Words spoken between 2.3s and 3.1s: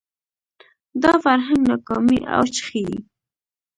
اوج ښيي